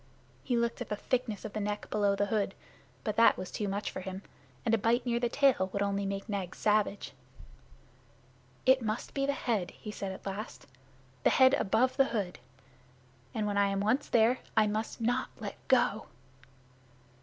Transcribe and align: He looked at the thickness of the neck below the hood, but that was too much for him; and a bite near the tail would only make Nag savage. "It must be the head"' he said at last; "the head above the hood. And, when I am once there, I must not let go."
He 0.43 0.57
looked 0.57 0.81
at 0.81 0.89
the 0.89 0.95
thickness 0.95 1.45
of 1.45 1.53
the 1.53 1.59
neck 1.59 1.87
below 1.91 2.15
the 2.15 2.25
hood, 2.25 2.55
but 3.03 3.17
that 3.17 3.37
was 3.37 3.51
too 3.51 3.67
much 3.67 3.91
for 3.91 3.99
him; 3.99 4.23
and 4.65 4.73
a 4.73 4.77
bite 4.79 5.05
near 5.05 5.19
the 5.19 5.29
tail 5.29 5.69
would 5.71 5.83
only 5.83 6.07
make 6.07 6.27
Nag 6.27 6.55
savage. 6.55 7.11
"It 8.65 8.81
must 8.81 9.13
be 9.13 9.27
the 9.27 9.33
head"' 9.33 9.69
he 9.69 9.91
said 9.91 10.11
at 10.11 10.25
last; 10.25 10.65
"the 11.21 11.29
head 11.29 11.53
above 11.53 11.97
the 11.97 12.05
hood. 12.05 12.39
And, 13.35 13.45
when 13.45 13.59
I 13.59 13.67
am 13.67 13.79
once 13.79 14.09
there, 14.09 14.39
I 14.57 14.65
must 14.65 15.01
not 15.01 15.29
let 15.39 15.55
go." 15.67 16.07